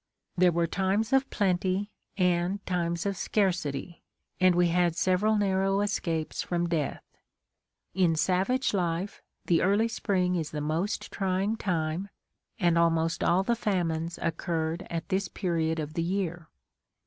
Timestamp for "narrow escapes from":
5.37-6.67